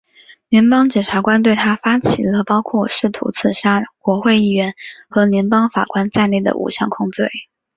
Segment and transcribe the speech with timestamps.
[0.49, 4.73] 联邦检察官对他发起了包括试图刺杀国会议员
[5.11, 7.29] 和联邦法官在内的五项控罪。